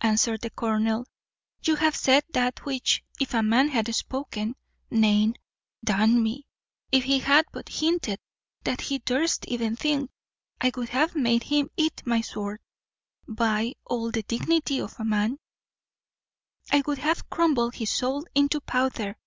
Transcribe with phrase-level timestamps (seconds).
[0.00, 1.04] answered the colonel:
[1.62, 4.56] "you have said that which, if a man had spoken,
[4.90, 5.26] nay,
[5.84, 6.46] d n me,
[6.90, 8.18] if he had but hinted
[8.62, 10.10] that he durst even think,
[10.58, 12.60] I would have made him eat my sword;
[13.28, 15.36] by all the dignity of man,
[16.72, 19.18] I would have crumbled his soul into powder.